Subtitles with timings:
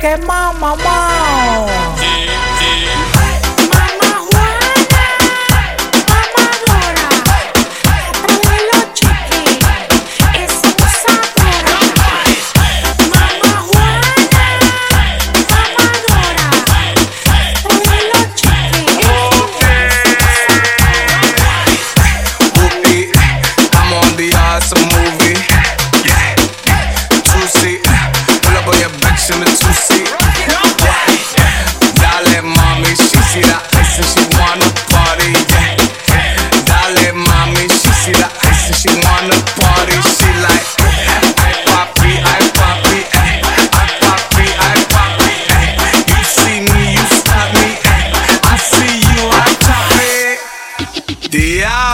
[0.00, 1.77] 给猫毛毛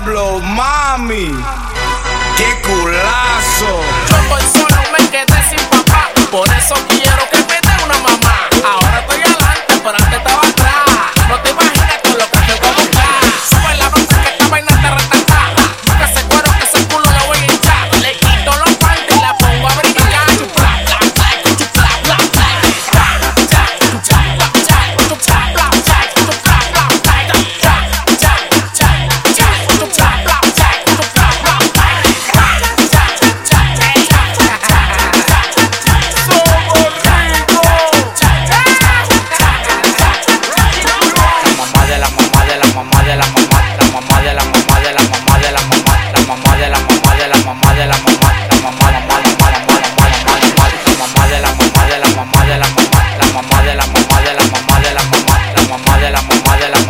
[0.00, 1.30] diablo, mami.
[2.36, 3.80] Qué culazo.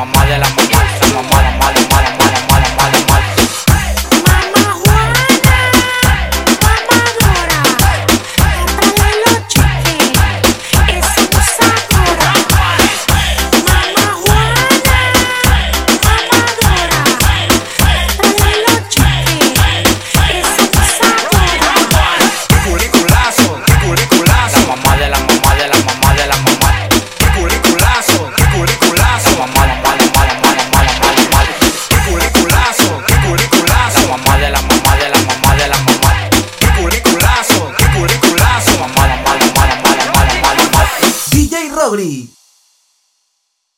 [0.00, 0.59] mamá de la